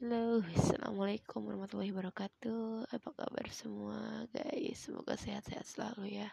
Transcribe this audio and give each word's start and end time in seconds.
Halo, 0.00 0.40
assalamualaikum 0.56 1.44
warahmatullahi 1.44 1.92
wabarakatuh. 1.92 2.88
Apa 2.88 3.12
kabar 3.12 3.44
semua, 3.52 4.24
guys? 4.32 4.88
Semoga 4.88 5.12
sehat-sehat 5.12 5.68
selalu 5.68 6.24
ya. 6.24 6.32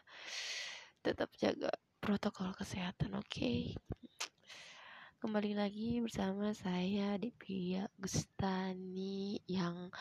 Tetap 1.03 1.27
jaga 1.35 1.67
protokol 1.99 2.55
kesehatan, 2.55 3.19
oke? 3.19 3.27
Okay? 3.27 3.75
Kembali 5.19 5.51
lagi 5.51 5.99
bersama 5.99 6.55
saya 6.55 7.19
Devia 7.19 7.91
Gustani 7.99 9.43
yang 9.51 9.91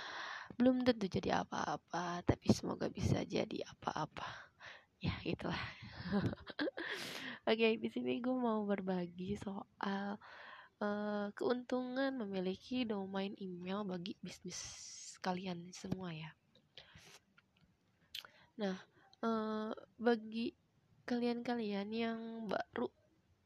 belum 0.54 0.86
tentu 0.86 1.10
jadi 1.10 1.42
apa-apa, 1.42 2.22
tapi 2.22 2.54
semoga 2.54 2.86
bisa 2.86 3.26
jadi 3.26 3.66
apa-apa. 3.66 4.46
Ya, 5.02 5.18
gitulah. 5.26 5.58
oke, 6.22 6.38
okay, 7.50 7.82
di 7.82 7.90
sini 7.90 8.22
gue 8.22 8.30
mau 8.30 8.62
berbagi 8.62 9.34
soal 9.42 10.22
uh, 10.80 11.32
keuntungan 11.32 12.12
memiliki 12.16 12.84
domain 12.84 13.32
email 13.40 13.84
bagi 13.86 14.16
bisnis 14.20 14.60
kalian 15.24 15.72
semua 15.72 16.12
ya. 16.12 16.30
Nah, 18.56 18.76
uh, 19.24 19.72
bagi 20.00 20.52
kalian-kalian 21.04 21.88
yang 21.92 22.20
baru 22.48 22.88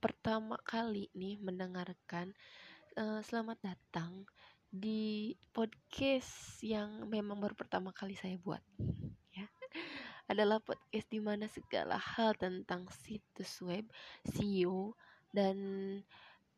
pertama 0.01 0.57
kali 0.65 1.11
nih 1.13 1.37
mendengarkan, 1.43 2.33
uh, 2.97 3.21
selamat 3.21 3.59
datang 3.61 4.25
di 4.71 5.35
podcast 5.51 6.63
yang 6.63 7.11
memang 7.11 7.43
baru 7.43 7.59
pertama 7.59 7.91
kali 7.91 8.15
saya 8.15 8.39
buat. 8.39 8.63
Ya, 9.35 9.51
adalah 10.31 10.63
podcast 10.63 11.11
di 11.11 11.19
mana 11.19 11.51
segala 11.51 11.99
hal 11.99 12.39
tentang 12.39 12.87
situs 13.03 13.59
web, 13.67 13.83
SEO 14.23 14.95
dan 15.35 15.59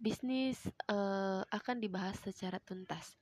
bisnis 0.02 0.58
uh, 0.90 1.46
akan 1.46 1.78
dibahas 1.78 2.18
secara 2.18 2.58
tuntas. 2.58 3.14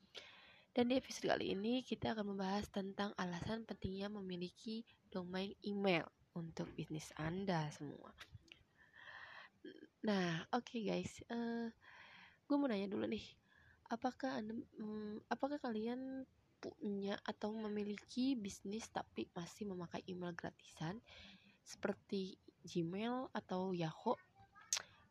Dan 0.72 0.88
di 0.88 0.96
episode 0.96 1.28
kali 1.28 1.52
ini 1.52 1.84
kita 1.84 2.16
akan 2.16 2.32
membahas 2.32 2.72
tentang 2.72 3.12
alasan 3.20 3.68
pentingnya 3.68 4.08
memiliki 4.08 4.80
domain 5.12 5.52
email 5.60 6.08
untuk 6.32 6.72
bisnis 6.72 7.12
Anda 7.20 7.68
semua. 7.68 8.08
Nah, 10.08 10.40
oke 10.56 10.72
okay 10.72 10.80
guys, 10.88 11.12
uh, 11.28 11.68
gue 12.48 12.56
mau 12.56 12.64
nanya 12.64 12.88
dulu 12.88 13.04
nih, 13.04 13.28
apakah 13.92 14.40
anda, 14.40 14.56
um, 14.80 15.20
apakah 15.28 15.60
kalian 15.60 16.24
punya 16.64 17.20
atau 17.28 17.52
memiliki 17.52 18.40
bisnis 18.40 18.88
tapi 18.88 19.28
masih 19.36 19.68
memakai 19.68 20.00
email 20.08 20.32
gratisan 20.32 20.96
seperti 21.60 22.40
Gmail 22.64 23.28
atau 23.36 23.76
Yahoo 23.76 24.16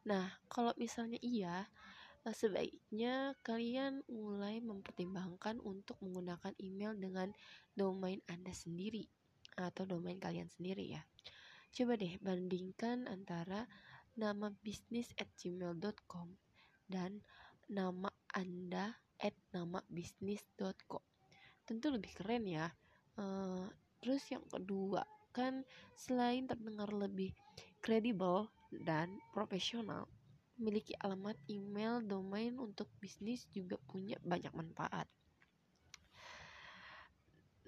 Nah, 0.08 0.32
kalau 0.48 0.72
misalnya 0.80 1.20
iya, 1.20 1.68
eh, 2.24 2.36
sebaiknya 2.36 3.36
kalian 3.44 4.06
mulai 4.08 4.64
mempertimbangkan 4.64 5.60
untuk 5.60 6.00
menggunakan 6.00 6.56
email 6.62 6.96
dengan 6.96 7.36
domain 7.76 8.24
Anda 8.32 8.56
sendiri 8.56 9.04
atau 9.60 9.84
domain 9.84 10.16
kalian 10.16 10.48
sendiri 10.48 10.96
ya. 10.96 11.04
Coba 11.70 12.00
deh 12.00 12.16
bandingkan 12.24 13.06
antara 13.12 13.68
nama 14.16 14.50
bisnis 14.64 15.12
at 15.20 15.30
gmail.com 15.38 16.34
dan 16.90 17.22
nama 17.70 18.10
Anda 18.34 18.98
at 19.20 19.36
nama 19.54 19.84
bisnis.com. 19.92 21.04
Tentu 21.68 21.88
lebih 21.94 22.12
keren 22.18 22.48
ya. 22.50 22.72
Uh, 23.20 23.68
terus 24.00 24.24
yang 24.32 24.44
kedua 24.48 25.04
kan 25.36 25.62
selain 25.94 26.50
terdengar 26.50 26.90
lebih 26.90 27.36
kredibel 27.84 28.50
dan 28.72 29.18
profesional, 29.34 30.06
memiliki 30.60 30.94
alamat 31.00 31.40
email 31.48 32.04
domain 32.04 32.54
untuk 32.60 32.92
bisnis 33.00 33.48
juga 33.50 33.80
punya 33.88 34.20
banyak 34.22 34.52
manfaat. 34.52 35.08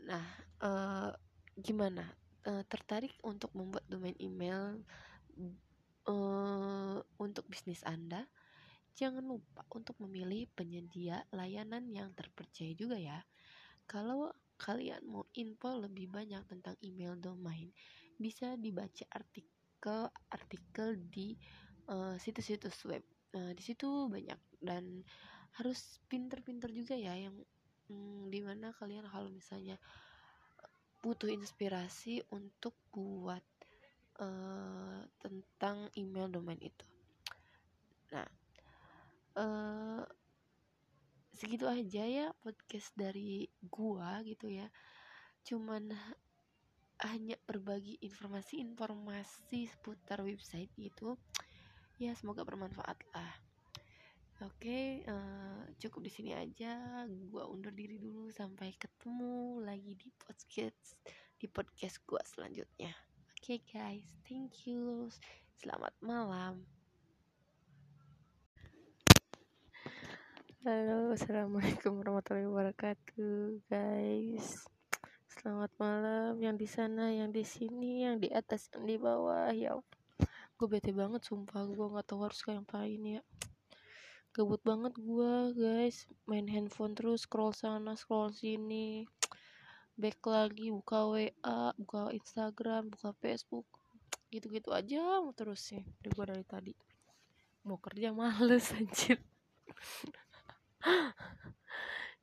Nah, 0.04 0.26
uh, 0.62 1.12
gimana? 1.56 2.04
Uh, 2.42 2.66
tertarik 2.66 3.14
untuk 3.22 3.54
membuat 3.54 3.86
domain 3.86 4.18
email 4.18 4.82
uh, 6.10 6.98
untuk 7.22 7.46
bisnis 7.48 7.86
Anda? 7.86 8.26
Jangan 8.98 9.24
lupa 9.24 9.64
untuk 9.72 9.96
memilih 10.04 10.52
penyedia 10.52 11.24
layanan 11.32 11.88
yang 11.88 12.12
terpercaya 12.12 12.76
juga 12.76 13.00
ya. 13.00 13.24
Kalau 13.88 14.34
kalian 14.60 15.06
mau 15.08 15.26
info 15.38 15.80
lebih 15.80 16.12
banyak 16.12 16.44
tentang 16.50 16.76
email 16.84 17.16
domain, 17.16 17.72
bisa 18.20 18.60
dibaca 18.60 19.06
artikel 19.16 19.61
artikel-artikel 19.82 20.94
di 21.10 21.34
uh, 21.90 22.14
situs-situs 22.22 22.86
web. 22.86 23.02
Nah, 23.34 23.50
di 23.58 23.64
situ 23.66 24.06
banyak 24.06 24.38
dan 24.62 25.02
harus 25.58 25.98
pinter-pinter 26.06 26.70
juga 26.70 26.94
ya 26.94 27.18
yang 27.18 27.34
hmm, 27.90 28.30
di 28.30 28.46
mana 28.46 28.78
kalian 28.78 29.10
kalau 29.10 29.34
misalnya 29.34 29.82
butuh 31.02 31.34
inspirasi 31.34 32.22
untuk 32.30 32.78
buat 32.94 33.42
uh, 34.22 35.02
tentang 35.18 35.90
email 35.98 36.30
domain 36.30 36.62
itu. 36.62 36.86
Nah, 38.14 38.30
uh, 39.42 40.06
segitu 41.34 41.66
aja 41.66 42.06
ya 42.06 42.30
podcast 42.46 42.94
dari 42.94 43.50
gua 43.66 44.22
gitu 44.30 44.46
ya. 44.46 44.70
Cuman 45.42 45.90
hanya 47.10 47.34
berbagi 47.50 47.98
informasi-informasi 48.06 49.66
seputar 49.66 50.22
website 50.22 50.70
itu 50.78 51.18
ya 51.98 52.14
semoga 52.14 52.46
bermanfaat 52.46 52.98
lah. 53.14 53.34
Oke 54.42 55.06
uh, 55.06 55.66
cukup 55.78 56.06
di 56.06 56.12
sini 56.14 56.32
aja. 56.34 57.06
Gua 57.30 57.46
undur 57.50 57.74
diri 57.74 58.02
dulu 58.02 58.30
sampai 58.34 58.74
ketemu 58.78 59.62
lagi 59.62 59.94
di 59.98 60.10
podcast 60.18 60.98
di 61.38 61.46
podcast 61.50 62.02
gua 62.06 62.22
selanjutnya. 62.26 62.94
Oke 63.34 63.58
okay, 63.58 63.60
guys 63.66 64.06
thank 64.26 64.66
you. 64.70 65.10
Selamat 65.62 65.94
malam. 66.02 66.66
Halo, 70.62 71.18
assalamualaikum 71.18 71.98
warahmatullahi 71.98 72.46
wabarakatuh, 72.46 73.66
guys. 73.66 74.62
Selamat 75.42 75.74
malam 75.82 76.38
yang 76.38 76.54
di 76.54 76.70
sana, 76.70 77.10
yang 77.10 77.34
di 77.34 77.42
sini, 77.42 78.06
yang 78.06 78.22
di 78.22 78.30
atas, 78.30 78.70
yang 78.78 78.86
di 78.86 78.94
bawah. 79.02 79.50
Ya, 79.50 79.74
gue 80.54 80.68
bete 80.70 80.94
banget 80.94 81.26
sumpah. 81.26 81.66
Gue 81.66 81.90
nggak 81.90 82.14
tahu 82.14 82.30
harus 82.30 82.46
kayak 82.46 82.62
ngapain 82.62 83.02
ya. 83.02 83.26
Gabut 84.38 84.62
banget 84.62 84.94
gue 85.02 85.34
guys. 85.58 86.06
Main 86.30 86.46
handphone 86.46 86.94
terus, 86.94 87.26
scroll 87.26 87.58
sana, 87.58 87.98
scroll 87.98 88.30
sini. 88.38 89.10
Back 89.98 90.22
lagi, 90.30 90.70
buka 90.70 91.10
WA, 91.10 91.74
buka 91.74 92.14
Instagram, 92.14 92.94
buka 92.94 93.10
Facebook. 93.18 93.66
Gitu-gitu 94.30 94.70
aja 94.70 95.26
mau 95.26 95.34
terus 95.34 95.66
sih. 95.66 95.82
Udah 96.06 96.12
gue 96.22 96.26
dari 96.38 96.46
tadi. 96.46 96.74
Mau 97.66 97.82
kerja 97.82 98.14
males 98.14 98.70
anjir. 98.78 99.18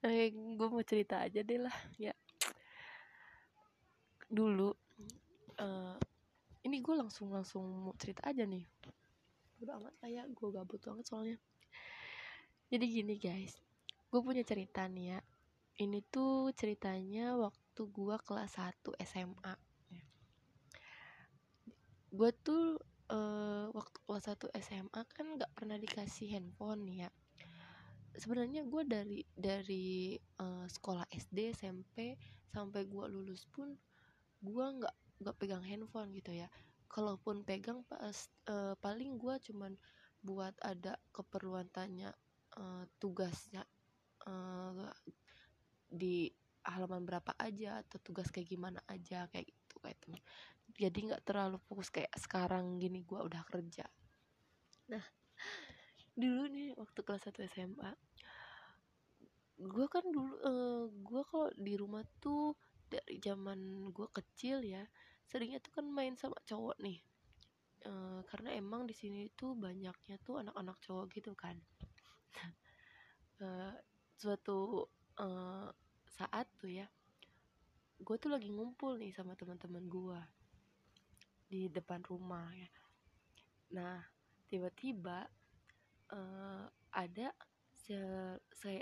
Oke, 0.06 0.24
gue 0.38 0.68
mau 0.70 0.86
cerita 0.86 1.26
aja 1.26 1.42
deh 1.42 1.58
lah 1.58 1.74
ya 1.98 2.14
dulu 4.28 4.70
uh, 5.58 5.96
ini 6.64 6.84
gue 6.84 6.94
langsung 6.94 7.32
langsung 7.32 7.64
mau 7.64 7.96
cerita 7.96 8.24
aja 8.28 8.44
nih. 8.44 8.64
Udah 9.64 9.80
amat 9.80 9.94
kayak 10.04 10.28
gue 10.32 10.48
gabut 10.52 10.80
banget 10.80 11.04
soalnya. 11.08 11.38
Jadi 12.68 12.84
gini 12.84 13.16
guys. 13.16 13.56
Gue 14.08 14.20
punya 14.20 14.44
cerita 14.44 14.84
nih 14.84 15.16
ya. 15.16 15.20
Ini 15.78 16.04
tuh 16.12 16.52
ceritanya 16.52 17.36
waktu 17.38 17.82
gue 17.88 18.16
kelas 18.26 18.60
1 18.60 18.94
SMA 19.06 19.54
gue 22.08 22.30
tuh 22.40 22.80
uh, 23.12 23.68
waktu 23.76 23.98
kelas 24.08 24.24
1 24.32 24.48
SMA 24.64 25.00
kan 25.12 25.26
nggak 25.36 25.52
pernah 25.52 25.76
dikasih 25.76 26.32
handphone 26.36 26.88
ya. 26.88 27.10
Sebenarnya 28.16 28.64
gue 28.64 28.82
dari 28.88 29.20
dari 29.36 30.16
uh, 30.40 30.64
sekolah 30.66 31.06
SD 31.12 31.54
SMP 31.54 32.16
sampai 32.48 32.88
gue 32.88 33.04
lulus 33.12 33.44
pun 33.52 33.76
gue 34.42 34.66
nggak 34.78 34.96
nggak 35.24 35.36
pegang 35.38 35.64
handphone 35.64 36.14
gitu 36.14 36.34
ya. 36.34 36.48
Kalaupun 36.88 37.44
pegang 37.44 37.84
pas 37.84 38.16
uh, 38.48 38.74
paling 38.80 39.18
gue 39.20 39.34
cuman 39.52 39.76
buat 40.24 40.54
ada 40.64 40.98
keperluan 41.14 41.68
tanya 41.70 42.10
uh, 42.58 42.84
tugasnya 42.98 43.62
uh, 44.26 44.88
di 45.88 46.28
halaman 46.66 47.06
berapa 47.06 47.32
aja 47.38 47.80
atau 47.80 47.96
tugas 48.02 48.28
kayak 48.28 48.50
gimana 48.50 48.80
aja 48.90 49.24
kayak 49.32 49.48
gitu 49.48 49.76
kayak 49.80 49.96
itu 49.96 50.20
jadi 50.76 50.98
nggak 51.10 51.24
terlalu 51.24 51.56
fokus 51.64 51.88
kayak 51.88 52.12
sekarang 52.14 52.76
gini 52.76 53.02
gue 53.02 53.18
udah 53.18 53.42
kerja. 53.48 53.88
Nah 54.92 55.04
dulu 56.20 56.50
nih 56.50 56.74
waktu 56.76 57.00
kelas 57.02 57.30
1 57.30 57.46
SMA 57.50 57.90
gue 59.58 59.86
kan 59.90 60.06
dulu 60.06 60.34
uh, 60.38 60.86
gue 60.86 61.22
kalau 61.26 61.50
di 61.58 61.74
rumah 61.74 62.06
tuh 62.22 62.54
dari 62.88 63.20
zaman 63.20 63.92
gue 63.92 64.08
kecil 64.10 64.64
ya 64.64 64.82
seringnya 65.28 65.60
tuh 65.60 65.72
kan 65.76 65.86
main 65.88 66.16
sama 66.16 66.40
cowok 66.48 66.80
nih. 66.80 66.98
E, 67.84 67.92
karena 68.26 68.56
emang 68.56 68.88
di 68.88 68.96
sini 68.96 69.28
tuh 69.36 69.52
banyaknya 69.52 70.16
tuh 70.24 70.40
anak-anak 70.40 70.76
cowok 70.80 71.06
gitu 71.12 71.32
kan. 71.36 71.56
E, 73.38 73.46
suatu 74.18 74.82
uh, 75.22 75.70
saat 76.10 76.50
tuh 76.58 76.66
ya 76.66 76.90
gue 78.02 78.16
tuh 78.18 78.30
lagi 78.30 78.50
ngumpul 78.50 78.98
nih 78.98 79.14
sama 79.14 79.38
teman-teman 79.38 79.86
gue 79.86 80.20
di 81.46 81.70
depan 81.70 82.02
rumah 82.02 82.50
ya. 82.54 82.70
Nah 83.78 84.02
tiba-tiba 84.50 85.22
uh, 86.14 86.66
ada 86.94 87.30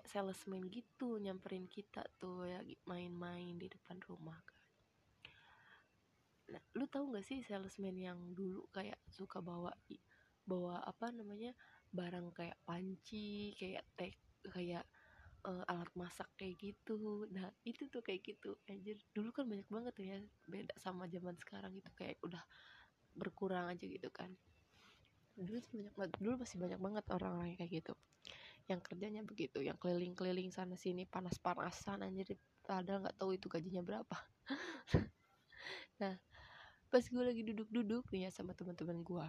salesman 0.06 0.66
gitu 0.66 1.22
nyamperin 1.22 1.70
kita 1.70 2.02
tuh 2.18 2.42
ya 2.42 2.58
main-main 2.90 3.54
di 3.54 3.70
depan 3.70 4.02
rumah 4.02 4.34
kan. 4.42 4.60
Nah 6.50 6.62
lu 6.74 6.90
tahu 6.90 7.14
nggak 7.14 7.26
sih 7.26 7.38
salesman 7.46 7.94
yang 7.94 8.18
dulu 8.34 8.66
kayak 8.74 8.98
suka 9.06 9.38
bawa 9.38 9.70
bawa 10.42 10.82
apa 10.82 11.14
namanya 11.14 11.54
barang 11.94 12.34
kayak 12.34 12.58
panci 12.66 13.54
kayak 13.54 13.86
tek 13.94 14.18
kayak 14.50 14.82
uh, 15.46 15.62
alat 15.70 15.90
masak 15.94 16.26
kayak 16.34 16.58
gitu. 16.58 17.30
Nah 17.30 17.46
itu 17.62 17.86
tuh 17.86 18.02
kayak 18.02 18.26
gitu. 18.26 18.58
Anjir 18.66 18.98
dulu 19.14 19.30
kan 19.30 19.46
banyak 19.46 19.70
banget 19.70 19.92
tuh 19.94 20.06
ya 20.06 20.18
beda 20.50 20.74
sama 20.82 21.06
zaman 21.06 21.38
sekarang 21.38 21.78
itu 21.78 21.90
kayak 21.94 22.18
udah 22.26 22.42
berkurang 23.14 23.70
aja 23.70 23.86
gitu 23.86 24.10
kan. 24.10 24.34
Dulu 25.38 25.62
banyak 25.62 25.94
banget 25.94 26.12
dulu 26.18 26.34
masih 26.42 26.58
banyak 26.58 26.80
banget 26.82 27.04
orang-orang 27.14 27.54
kayak 27.54 27.82
gitu 27.82 27.94
yang 28.66 28.82
kerjanya 28.82 29.22
begitu 29.22 29.62
yang 29.62 29.78
keliling-keliling 29.78 30.50
sana 30.50 30.74
sini 30.74 31.06
panas-panasan 31.06 32.02
anjir 32.02 32.34
padahal 32.66 33.06
nggak 33.06 33.16
tahu 33.18 33.30
itu 33.34 33.46
gajinya 33.46 33.82
berapa. 33.82 34.16
Nah 35.96 36.14
pas 36.92 37.02
gue 37.02 37.24
lagi 37.24 37.42
duduk-duduk 37.42 38.12
nih 38.12 38.28
ya 38.28 38.30
sama 38.30 38.52
teman-teman 38.52 39.00
gue 39.00 39.26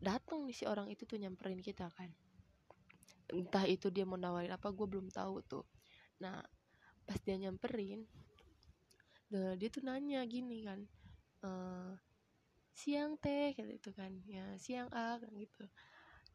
datang 0.00 0.48
nih 0.48 0.56
si 0.56 0.64
orang 0.64 0.88
itu 0.88 1.04
tuh 1.04 1.20
nyamperin 1.20 1.60
kita 1.60 1.90
kan. 1.92 2.08
Entah 3.28 3.66
itu 3.68 3.92
dia 3.92 4.06
mau 4.08 4.16
nawarin 4.16 4.54
apa 4.54 4.70
gue 4.72 4.86
belum 4.86 5.12
tahu 5.12 5.44
tuh. 5.44 5.66
Nah 6.22 6.40
pas 7.04 7.18
dia 7.26 7.36
nyamperin 7.36 8.06
dia 9.30 9.68
tuh 9.70 9.82
nanya 9.86 10.26
gini 10.26 10.66
kan 10.66 10.80
e, 11.42 11.50
siang 12.74 13.14
teh 13.18 13.54
gitu 13.54 13.94
kan 13.94 14.10
ya 14.26 14.42
siang 14.58 14.90
ah 14.90 15.18
kan 15.22 15.30
gitu 15.38 15.66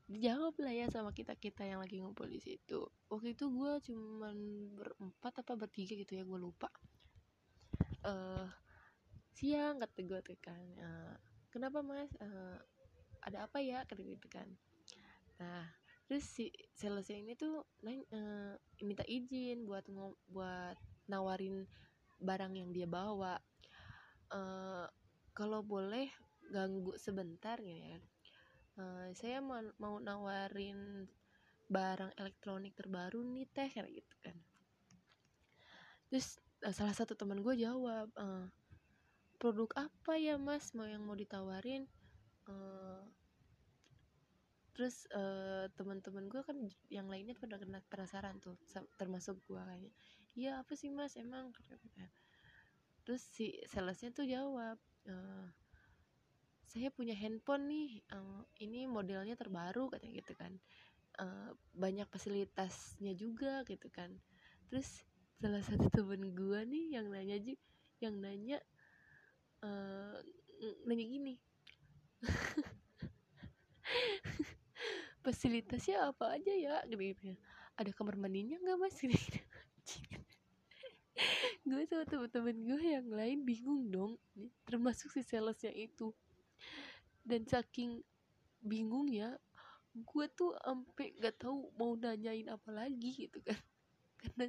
dijawab 0.06 0.54
lah 0.62 0.74
ya 0.74 0.86
sama 0.94 1.10
kita 1.10 1.34
kita 1.34 1.66
yang 1.66 1.82
lagi 1.82 1.98
ngumpul 1.98 2.30
di 2.30 2.38
situ. 2.38 2.86
Waktu 3.10 3.34
itu 3.34 3.50
gue 3.50 3.72
cuman 3.90 4.38
berempat 4.78 5.42
apa 5.42 5.54
bertiga 5.58 5.98
gitu 5.98 6.14
ya 6.14 6.24
gue 6.24 6.40
lupa. 6.40 6.70
Uh, 8.06 8.46
siang 9.34 9.82
kata 9.82 10.00
gue 10.06 10.20
tuh 10.22 10.38
kan 10.38 10.66
uh, 10.78 11.18
kenapa 11.50 11.82
mas? 11.82 12.14
Uh, 12.22 12.58
ada 13.26 13.50
apa 13.50 13.58
ya? 13.66 13.82
kata 13.90 14.02
gitu 14.06 14.30
kan. 14.30 14.46
Nah 15.42 15.66
terus 16.06 16.22
si 16.30 16.54
sales 16.78 17.10
ini 17.10 17.34
tuh 17.34 17.66
nanya, 17.82 18.06
uh, 18.14 18.54
minta 18.86 19.02
izin 19.10 19.66
buat 19.66 19.90
buat 20.30 20.78
nawarin 21.10 21.66
barang 22.22 22.54
yang 22.54 22.70
dia 22.70 22.86
bawa. 22.86 23.42
Uh, 24.30 24.86
kalau 25.34 25.66
boleh 25.66 26.14
ganggu 26.54 26.94
sebentar 27.02 27.58
gitu 27.58 27.74
ya 27.74 27.98
uh, 28.80 29.10
saya 29.16 29.40
mau, 29.40 29.60
mau 29.80 29.96
nawarin 30.00 31.08
barang 31.66 32.14
elektronik 32.22 32.78
terbaru 32.78 33.26
nih 33.26 33.50
teh 33.50 33.70
kayak 33.70 33.90
gitu 33.90 34.16
kan. 34.22 34.38
Terus 36.12 36.38
uh, 36.62 36.74
salah 36.74 36.94
satu 36.94 37.18
teman 37.18 37.42
gue 37.42 37.56
jawab 37.58 38.08
uh, 38.16 38.46
produk 39.42 39.90
apa 39.90 40.14
ya 40.16 40.38
mas 40.38 40.72
mau 40.78 40.86
yang 40.86 41.04
mau 41.04 41.18
ditawarin? 41.18 41.90
Uh, 42.46 43.02
terus 44.76 45.08
uh, 45.16 45.72
teman-teman 45.80 46.28
gue 46.28 46.42
kan 46.44 46.58
yang 46.92 47.08
lainnya 47.08 47.34
pada 47.40 47.56
kena 47.56 47.80
penasaran 47.88 48.38
tuh 48.44 48.60
termasuk 49.00 49.40
gue 49.48 49.58
kayaknya. 49.58 49.94
Iya 50.36 50.52
apa 50.62 50.76
sih 50.76 50.92
mas? 50.92 51.16
Emang? 51.16 51.56
Terus 53.08 53.24
si 53.32 53.56
salesnya 53.72 54.12
tuh 54.12 54.28
jawab 54.28 54.78
uh, 55.08 55.48
saya 56.66 56.90
punya 56.92 57.14
handphone 57.14 57.70
nih 57.70 57.90
uh, 58.14 58.42
ini 58.62 58.90
modelnya 58.90 59.38
terbaru 59.38 59.90
katanya 59.94 60.22
gitu 60.22 60.34
kan. 60.38 60.54
Uh, 61.16 61.56
banyak 61.72 62.08
fasilitasnya 62.12 63.16
juga 63.16 63.64
gitu 63.70 63.88
kan. 63.94 64.12
Terus 64.68 65.06
salah 65.40 65.64
satu 65.64 65.88
temen 65.92 66.36
gue 66.36 66.60
nih 66.66 67.00
yang 67.00 67.08
nanya 67.12 67.36
aja 67.40 67.54
yang 68.04 68.16
nanya 68.20 68.58
uh, 69.64 70.18
nanya 70.88 71.06
gini. 71.06 71.36
Fasilitasnya 75.26 76.14
apa 76.14 76.38
aja 76.38 76.54
ya? 76.54 76.76
Gitu, 76.86 77.34
ya. 77.34 77.36
Ada 77.80 77.92
kamar 77.96 78.16
mandinya 78.20 78.58
nggak 78.62 78.78
mas? 78.80 78.98
Gitu, 79.06 79.40
gue 81.66 81.82
sama 81.88 82.06
temen-temen 82.06 82.56
gue 82.62 82.82
yang 82.84 83.08
lain 83.10 83.40
bingung 83.46 83.90
dong. 83.90 84.14
Termasuk 84.68 85.10
si 85.14 85.22
salesnya 85.26 85.72
itu 85.74 86.14
dan 87.26 87.42
saking 87.50 88.06
bingung 88.62 89.10
ya 89.10 89.34
gue 89.96 90.26
tuh 90.36 90.52
sampai 90.62 91.16
nggak 91.18 91.40
tahu 91.40 91.72
mau 91.80 91.96
nanyain 91.96 92.52
apa 92.52 92.70
lagi 92.72 93.28
gitu 93.28 93.40
kan. 93.42 93.60
Karena 94.22 94.48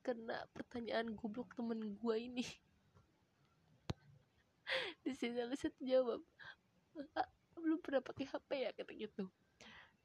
karena 0.00 0.36
pertanyaan 0.56 1.14
goblok 1.14 1.54
temen 1.54 1.94
gue 1.94 2.16
ini. 2.18 2.42
Di 5.04 5.12
sini 5.14 5.38
salesnya 5.38 5.70
jawab. 5.78 6.24
Belum 7.54 7.78
pernah 7.78 8.02
pakai 8.02 8.26
HP 8.26 8.50
ya? 8.64 8.70
kata 8.74 8.92
gitu. 8.96 9.24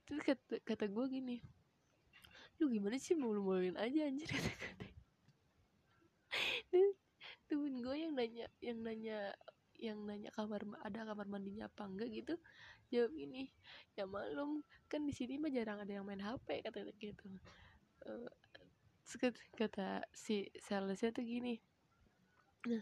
Terus 0.05 0.21
kata, 0.21 0.61
kata 0.61 0.85
gue 0.85 1.05
gini 1.09 1.41
lu 2.59 2.71
gimana 2.71 2.95
sih 2.95 3.15
mau 3.19 3.35
maluin 3.35 3.75
aja 3.75 4.07
anjir? 4.07 4.31
kata 4.35 4.87
kata 6.71 6.79
temen 7.45 7.83
gue 7.83 7.95
yang 7.99 8.13
nanya 8.15 8.47
yang 8.63 8.79
nanya 8.81 9.35
yang 9.79 9.99
nanya 10.07 10.31
kamar 10.31 10.63
ada 10.81 11.07
kamar 11.07 11.27
mandinya 11.27 11.67
apa 11.67 11.87
enggak 11.87 12.09
gitu 12.11 12.35
jawab 12.93 13.11
gini 13.15 13.49
ya 13.97 14.05
malum 14.05 14.61
kan 14.87 15.03
di 15.03 15.13
sini 15.15 15.41
mah 15.41 15.49
jarang 15.49 15.81
ada 15.81 15.91
yang 15.91 16.05
main 16.05 16.21
HP 16.21 16.63
kata 16.63 16.85
gitu. 17.01 17.25
Uh, 18.05 18.29
kata, 19.17 19.41
kata 19.57 19.87
si 20.13 20.49
salesnya 20.61 21.09
tuh 21.13 21.25
gini 21.25 21.57
nah 22.65 22.81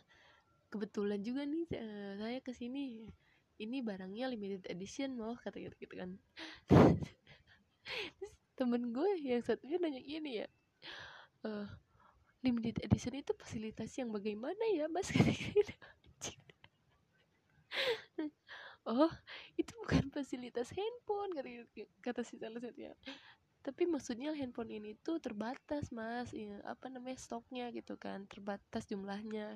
kebetulan 0.71 1.19
juga 1.19 1.43
nih 1.43 1.67
uh, 1.75 2.11
saya 2.19 2.39
ke 2.39 2.51
sini 2.55 3.03
ini 3.61 3.77
barangnya 3.85 4.31
limited 4.31 4.65
edition 4.71 5.15
loh 5.19 5.37
kata 5.37 5.61
gitu, 5.61 5.75
gitu 5.77 5.95
kan. 5.95 6.17
Temen 8.57 8.89
gue 8.95 9.09
yang 9.21 9.43
satunya 9.45 9.77
nanya 9.77 10.01
gini 10.01 10.41
ya 10.43 10.47
uh, 11.43 11.67
limited 12.43 12.79
edition 12.83 13.15
itu 13.15 13.31
fasilitas 13.35 13.91
yang 13.95 14.11
bagaimana 14.11 14.63
ya 14.75 14.87
mas? 14.91 15.07
Gitu. 15.15 15.75
Oh 18.87 19.11
itu 19.59 19.71
bukan 19.83 20.11
fasilitas 20.11 20.69
handphone 20.75 21.31
kata, 21.37 21.49
kata 22.03 22.21
si 22.27 22.35
salesnya 22.39 22.93
tapi 23.63 23.87
maksudnya 23.87 24.35
handphone 24.35 24.71
ini 24.75 24.91
tuh 24.99 25.17
terbatas 25.23 25.87
mas 25.95 26.29
ya, 26.35 26.59
apa 26.67 26.91
namanya 26.91 27.15
stoknya 27.15 27.71
gitu 27.71 27.95
kan 27.95 28.27
terbatas 28.27 28.83
jumlahnya. 28.91 29.55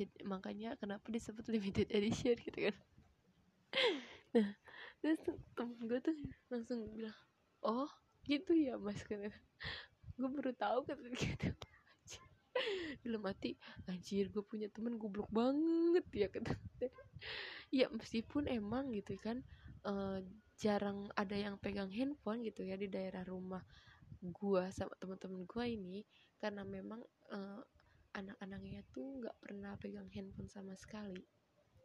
Jadi 0.00 0.24
makanya 0.24 0.76
kenapa 0.80 1.06
disebut 1.12 1.44
limited 1.52 1.88
edition 1.92 2.36
gitu 2.40 2.70
kan. 2.72 2.76
Nah 4.34 4.48
terus 5.04 5.20
temen 5.54 5.78
gue 5.84 6.00
tuh 6.00 6.16
langsung 6.48 6.80
bilang 6.96 7.14
oh 7.62 7.90
gitu 8.24 8.56
ya 8.56 8.74
mas 8.80 9.00
kan 9.04 9.20
gue 10.18 10.30
baru 10.30 10.52
tahu 10.56 10.78
kan 10.88 10.98
gitu 11.14 11.52
dalam 13.04 13.22
hati 13.26 13.56
anjir 13.90 14.28
gue 14.32 14.44
punya 14.44 14.68
temen 14.72 14.96
goblok 14.96 15.28
banget 15.28 16.06
ya 16.14 16.28
kata 16.30 16.54
ya 17.78 17.90
meskipun 17.90 18.48
emang 18.48 18.94
gitu 18.94 19.18
kan 19.18 19.42
uh, 19.84 20.22
jarang 20.54 21.10
ada 21.18 21.34
yang 21.34 21.58
pegang 21.58 21.90
handphone 21.90 22.40
gitu 22.46 22.62
ya 22.62 22.78
di 22.78 22.86
daerah 22.86 23.26
rumah 23.26 23.60
gue 24.22 24.62
sama 24.72 24.94
teman-teman 24.96 25.44
gue 25.44 25.64
ini 25.68 25.98
karena 26.38 26.62
memang 26.64 27.02
uh, 27.34 27.60
anak-anaknya 28.14 28.86
tuh 28.94 29.20
nggak 29.20 29.36
pernah 29.42 29.74
pegang 29.76 30.08
handphone 30.14 30.48
sama 30.48 30.78
sekali. 30.78 31.18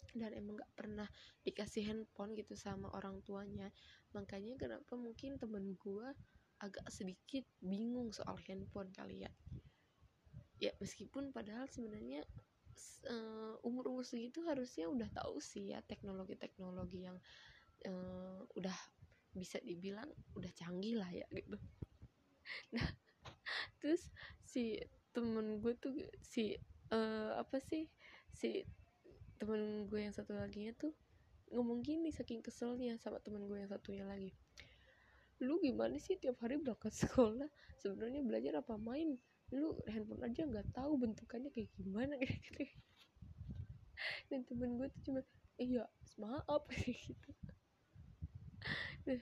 Dan 0.10 0.34
emang 0.34 0.58
gak 0.58 0.74
pernah 0.74 1.06
dikasih 1.46 1.86
handphone 1.86 2.34
gitu 2.34 2.58
sama 2.58 2.90
orang 2.98 3.22
tuanya. 3.22 3.70
Makanya 4.18 4.58
kenapa 4.58 4.98
mungkin 4.98 5.38
temen 5.38 5.78
gue 5.78 6.08
agak 6.60 6.88
sedikit 6.90 7.46
bingung 7.62 8.10
soal 8.12 8.36
handphone 8.44 8.90
kali 8.92 9.24
ya 9.24 9.32
ya 10.60 10.76
meskipun 10.84 11.32
padahal 11.32 11.66
sebenarnya 11.72 12.24
uh, 13.08 13.56
umur-umur 13.64 14.04
segitu 14.04 14.44
harusnya 14.48 14.92
udah 14.92 15.08
tahu 15.12 15.40
sih 15.40 15.72
ya 15.72 15.80
teknologi-teknologi 15.88 17.08
yang 17.08 17.18
uh, 17.88 18.44
udah 18.60 18.76
bisa 19.32 19.62
dibilang 19.64 20.10
udah 20.36 20.52
canggih 20.56 21.00
lah 21.00 21.10
ya 21.10 21.26
gitu. 21.32 21.58
Nah 22.76 22.88
terus 23.80 24.10
si 24.44 24.76
temen 25.16 25.64
gue 25.64 25.74
tuh 25.80 25.94
si 26.20 26.58
uh, 26.92 27.38
apa 27.40 27.62
sih 27.62 27.88
si 28.34 28.66
temen 29.40 29.88
gue 29.88 30.00
yang 30.04 30.12
satu 30.12 30.36
lagi 30.36 30.74
tuh 30.76 30.92
ngomong 31.50 31.82
gini 31.82 32.14
saking 32.14 32.46
keselnya 32.46 33.00
sama 33.02 33.18
temen 33.24 33.48
gue 33.48 33.58
yang 33.58 33.72
satunya 33.72 34.06
lagi. 34.06 34.36
Lu 35.40 35.58
gimana 35.64 35.96
sih 35.98 36.20
tiap 36.20 36.42
hari 36.44 36.60
berangkat 36.60 36.94
sekolah? 37.06 37.48
Sebenarnya 37.80 38.22
belajar 38.22 38.54
apa 38.60 38.76
main 38.76 39.16
lu 39.54 39.78
handphone 39.90 40.22
aja 40.26 40.42
nggak 40.46 40.68
tahu 40.74 40.98
bentukannya 41.02 41.50
kayak 41.54 41.70
gimana 41.78 42.16
gitu. 42.24 42.64
Dan 44.30 44.46
temen 44.46 44.78
gue 44.78 44.88
tuh 44.94 45.02
cuma 45.12 45.22
iya 45.60 45.86
maaf 46.22 46.64
gitu. 46.86 47.30
Nah, 49.10 49.22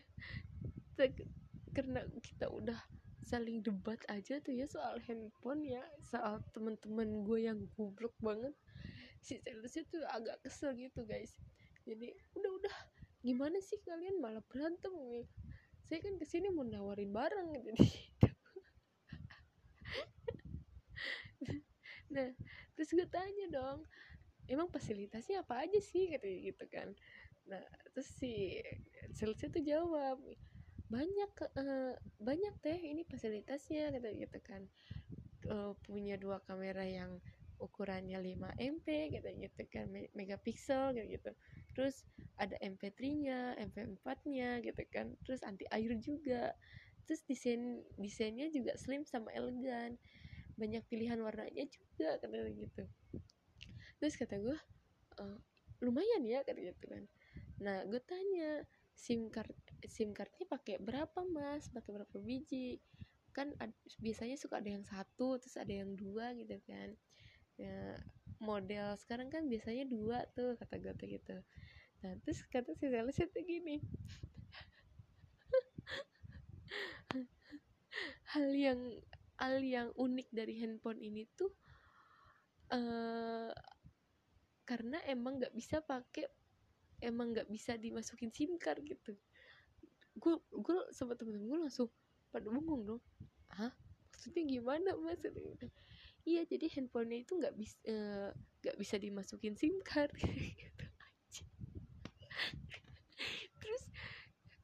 karena 1.72 2.02
kita 2.20 2.52
udah 2.52 2.78
saling 3.28 3.60
debat 3.60 4.00
aja 4.08 4.40
tuh 4.40 4.56
ya 4.56 4.64
soal 4.68 5.00
handphone 5.04 5.68
ya 5.68 5.84
soal 6.00 6.40
temen-temen 6.56 7.24
gue 7.24 7.40
yang 7.48 7.60
goblok 7.76 8.16
banget. 8.20 8.56
Si 9.24 9.40
salesnya 9.44 9.84
tuh 9.90 10.04
agak 10.12 10.40
kesel 10.44 10.76
gitu 10.76 11.04
guys. 11.08 11.32
Jadi 11.88 12.12
udah 12.36 12.52
udah 12.64 12.76
gimana 13.24 13.58
sih 13.60 13.80
kalian 13.84 14.22
malah 14.22 14.44
berantem 14.46 14.94
nih 15.10 15.26
saya 15.88 16.04
kan 16.04 16.20
ke 16.20 16.26
sini 16.28 16.52
mau 16.52 16.68
nawarin 16.68 17.16
barang 17.16 17.48
gitu 17.56 17.72
nah 22.18 22.30
terus 22.74 22.90
gue 22.90 23.06
tanya 23.06 23.46
dong 23.54 23.86
emang 24.48 24.72
fasilitasnya 24.72 25.44
apa 25.44 25.68
aja 25.68 25.80
sih? 25.84 26.10
Katanya 26.12 26.38
gitu 26.52 26.66
kan. 26.72 26.88
Nah 27.48 27.64
terus 27.94 28.10
si 28.18 28.64
salesnya 29.14 29.52
tuh 29.52 29.64
jawab 29.64 30.18
banyak 30.88 31.32
uh, 31.60 31.94
banyak 32.24 32.54
teh 32.64 32.80
ini 32.80 33.04
fasilitasnya 33.04 33.92
kata 33.92 34.10
gitu 34.16 34.40
kan. 34.42 34.64
Uh, 35.48 35.72
punya 35.86 36.20
dua 36.20 36.44
kamera 36.44 36.84
yang 36.84 37.24
ukurannya 37.58 38.20
5 38.22 38.62
MP 38.62 39.10
gitu 39.18 39.30
gitu 39.34 39.62
kan 39.70 39.88
megapiksel 40.16 40.96
gitu 40.96 41.08
gitu. 41.20 41.32
Terus 41.76 42.06
ada 42.38 42.58
MP3 42.62 43.00
nya 43.18 43.40
MP4 43.58 44.08
nya 44.32 44.50
gitu 44.64 44.84
kan. 44.90 45.14
Terus 45.28 45.44
anti 45.44 45.68
air 45.72 45.92
juga. 46.00 46.56
Terus 47.08 47.24
desain 47.24 47.80
desainnya 47.96 48.52
juga 48.52 48.76
slim 48.76 49.08
sama 49.08 49.32
elegan 49.32 49.96
banyak 50.58 50.82
pilihan 50.90 51.22
warnanya 51.22 51.66
juga 51.70 52.18
kata 52.18 52.50
gitu. 52.58 52.84
Terus 54.02 54.16
kata 54.18 54.42
gue 54.42 54.58
uh, 55.22 55.38
lumayan 55.86 56.26
ya 56.26 56.42
kata 56.42 56.58
gitu 56.58 56.86
kan. 56.90 57.06
Nah 57.62 57.86
gue 57.86 58.02
tanya 58.02 58.66
sim 58.98 59.30
card 59.30 59.54
sim 59.86 60.10
cardnya 60.18 60.46
pakai 60.50 60.82
berapa 60.82 61.22
mas? 61.30 61.70
Pakai 61.70 61.94
berapa 61.94 62.18
biji? 62.18 62.82
Kan 63.34 63.54
ad, 63.62 63.74
biasanya 64.02 64.38
suka 64.38 64.58
ada 64.58 64.74
yang 64.74 64.86
satu 64.86 65.38
terus 65.38 65.58
ada 65.62 65.70
yang 65.70 65.94
dua 65.94 66.34
gitu 66.34 66.58
kan. 66.66 66.98
Ya, 67.58 67.98
model 68.38 68.94
sekarang 69.02 69.34
kan 69.34 69.50
biasanya 69.50 69.90
dua 69.90 70.22
tuh 70.38 70.54
kata 70.58 70.78
gue 70.82 70.94
tuh 70.98 71.08
gitu. 71.10 71.38
Nah 72.06 72.14
terus 72.26 72.42
kata 72.50 72.74
si 72.78 72.90
sales 72.90 73.18
itu 73.18 73.40
gini. 73.46 73.82
Hal 78.34 78.50
yang 78.54 79.02
hal 79.38 79.62
yang 79.62 79.90
unik 79.94 80.28
dari 80.34 80.58
handphone 80.62 81.00
ini 81.02 81.26
tuh 81.38 81.54
uh, 82.74 83.54
karena 84.68 85.00
emang 85.08 85.40
nggak 85.40 85.54
bisa 85.56 85.80
pakai 85.80 86.28
emang 87.00 87.32
nggak 87.32 87.48
bisa 87.48 87.78
dimasukin 87.78 88.34
sim 88.34 88.58
card 88.58 88.84
gitu. 88.84 89.16
Gue 90.18 90.42
gue 90.50 90.78
sama 90.92 91.14
temen-temen 91.14 91.48
gue 91.48 91.60
langsung 91.70 91.88
pada 92.34 92.50
bengong 92.50 92.84
dong. 92.84 93.02
Hah? 93.54 93.72
Maksudnya 94.12 94.44
gimana 94.50 94.98
mas? 94.98 95.22
Iya 96.28 96.44
jadi 96.44 96.68
handphonenya 96.74 97.24
itu 97.24 97.34
nggak 97.38 97.56
bisa 97.56 97.78
eh, 97.88 98.30
nggak 98.66 98.76
uh, 98.76 98.80
bisa 98.82 98.96
dimasukin 99.00 99.56
sim 99.56 99.80
card. 99.86 100.12
Gitu 100.60 100.86
terus 103.62 103.84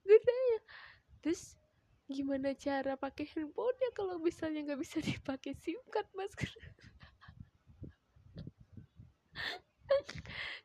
gue 0.03 0.19
tanya 0.19 0.59
terus 1.23 1.41
gimana 2.13 2.49
cara 2.65 2.93
pakai 2.95 3.25
handphonenya 3.33 3.89
kalau 3.97 4.15
misalnya 4.21 4.59
nggak 4.65 4.81
bisa 4.85 4.97
dipakai 5.09 5.51
sim 5.57 5.79
card 5.93 6.07
mas? 6.17 6.33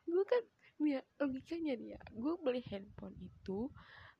Gue 0.09 0.23
kan 0.25 0.43
ya 0.79 1.01
logikanya 1.21 1.73
nih 1.81 1.89
ya. 1.97 2.01
Gue 2.13 2.33
beli 2.39 2.61
handphone 2.69 3.17
itu 3.19 3.69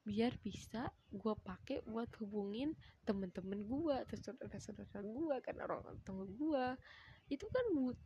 biar 0.08 0.34
bisa 0.42 0.90
gue 1.14 1.36
pakai 1.46 1.86
buat 1.86 2.10
hubungin 2.24 2.74
temen-temen 3.06 3.62
gue 3.68 3.94
atau 3.94 4.18
saudara-saudara 4.18 5.06
gue 5.06 5.36
kan 5.44 5.56
orang 5.62 6.00
tua 6.08 6.24
gue 6.26 6.66
itu 7.30 7.46
kan 7.46 7.66
but 7.78 8.00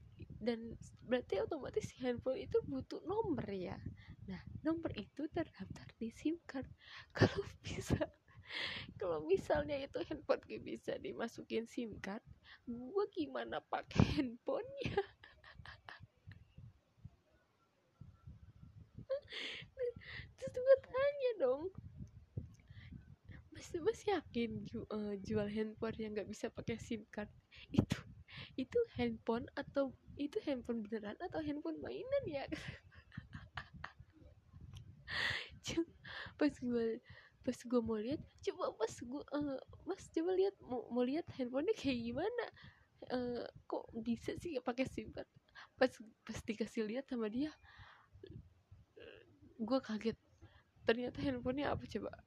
dan 0.43 0.59
berarti 1.07 1.39
otomatis 1.39 1.87
handphone 2.03 2.43
itu 2.43 2.59
butuh 2.67 2.99
nomor 3.07 3.47
ya. 3.47 3.79
Nah 4.27 4.41
nomor 4.67 4.91
itu 4.99 5.27
terdaftar 5.31 5.87
di 5.95 6.11
sim 6.11 6.35
card. 6.43 6.67
Kalau 7.17 7.39
bisa 7.63 8.03
kalau 8.99 9.23
misalnya 9.25 9.75
itu 9.79 9.99
handphone 10.09 10.43
gak 10.45 10.63
bisa 10.63 10.91
dimasukin 11.01 11.65
sim 11.69 11.95
card 12.03 12.21
gue 12.67 13.05
gimana 13.15 13.63
pakai 13.71 14.03
handphonenya? 14.19 14.99
Terus 20.37 20.53
gue 20.55 20.77
tanya 20.85 21.31
dong. 21.41 21.63
Mas 23.53 23.69
mas 23.85 23.99
yakin 24.11 24.51
ju, 24.67 24.79
uh, 24.91 25.13
jual 25.27 25.47
handphone 25.47 25.95
yang 26.01 26.11
nggak 26.17 26.27
bisa 26.33 26.47
pakai 26.51 26.75
sim 26.81 27.01
card? 27.13 27.29
Itu 27.71 27.97
itu 28.57 28.79
handphone 28.97 29.45
atau 29.55 29.93
itu 30.17 30.37
handphone 30.45 30.81
beneran 30.85 31.17
atau 31.21 31.39
handphone 31.45 31.77
mainan 31.83 32.23
ya? 32.27 32.43
Pas 36.37 36.53
gue 36.53 36.87
pas 37.43 37.57
gue 37.59 37.81
mau 37.83 37.99
lihat 37.99 38.21
coba 38.43 38.71
pas 38.79 38.93
gue 38.93 39.23
uh, 39.35 39.59
mas 39.83 40.03
coba 40.09 40.31
lihat 40.39 40.55
mau, 40.63 40.87
mau 40.91 41.03
lihat 41.03 41.27
handphonenya 41.35 41.75
kayak 41.75 41.99
gimana? 41.99 42.45
Uh, 43.11 43.43
kok 43.67 43.83
bisa 43.99 44.31
sih 44.39 44.55
pakai 44.63 44.87
sim 44.87 45.11
card? 45.11 45.27
Pas 45.75 45.91
pas 46.23 46.39
dikasih 46.39 46.87
lihat 46.87 47.05
sama 47.11 47.27
dia 47.27 47.51
gue 49.59 49.79
kaget. 49.79 50.17
Ternyata 50.83 51.19
handphonenya 51.23 51.71
apa 51.71 51.83
coba? 51.87 52.11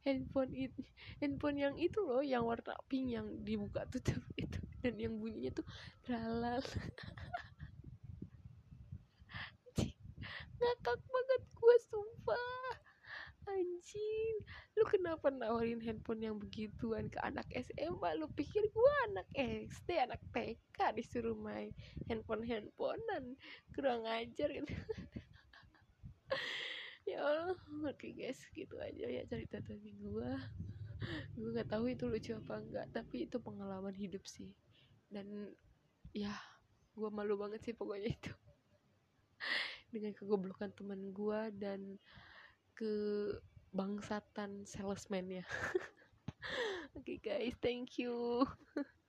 Handphone 0.00 0.56
itu 0.56 0.80
handphone 1.20 1.60
yang 1.60 1.76
itu 1.76 2.00
loh 2.00 2.24
yang 2.24 2.48
warna 2.48 2.72
pink 2.88 3.12
yang 3.12 3.28
dibuka 3.44 3.84
tutup 3.92 4.24
itu 4.40 4.56
dan 4.80 4.96
yang 4.96 5.20
bunyinya 5.20 5.52
tuh 5.60 5.66
tralal 6.00 6.64
ngakak 10.60 11.00
banget 11.04 11.42
gue 11.60 11.76
sumpah. 11.86 12.72
Anjing. 13.50 14.34
Lu 14.78 14.84
kenapa 14.86 15.32
nawarin 15.32 15.82
handphone 15.82 16.22
yang 16.22 16.36
begituan 16.38 17.08
ke 17.10 17.18
anak 17.24 17.48
SMA 17.50 18.10
lu 18.16 18.28
pikir 18.32 18.62
gue 18.68 18.92
anak 19.10 19.26
SD 19.36 19.96
anak 19.96 20.20
TK 20.30 20.78
disuruh 20.96 21.34
main 21.34 21.72
handphone 22.06 22.44
handphonean 22.46 23.34
kurang 23.76 24.04
ajar 24.08 24.48
gitu. 24.50 24.70
Ya 27.08 27.26
Allah 27.26 27.58
oke 27.90 28.06
guys 28.14 28.38
gitu 28.54 28.78
aja 28.78 29.02
ya 29.02 29.26
cerita 29.26 29.58
tadi 29.58 29.98
gue 29.98 30.30
gue 31.34 31.48
nggak 31.50 31.66
tahu 31.66 31.90
itu 31.90 32.06
lucu 32.06 32.38
apa 32.38 32.62
enggak 32.62 32.86
tapi 32.94 33.26
itu 33.26 33.42
pengalaman 33.42 33.90
hidup 33.98 34.22
sih. 34.30 34.54
Dan 35.10 35.50
ya 36.14 36.30
gue 36.94 37.10
malu 37.10 37.34
banget 37.34 37.66
sih 37.66 37.74
pokoknya 37.74 38.14
itu 38.14 38.30
dengan 39.92 40.14
kegoblokan 40.16 40.70
teman 40.74 41.10
gue 41.14 41.40
dan 41.58 41.98
ke 42.74 42.94
bangsatan 43.70 44.66
salesman 44.66 45.42
ya 45.42 45.44
oke 46.98 47.06
okay 47.06 47.18
guys 47.22 47.54
thank 47.62 47.98
you 47.98 48.42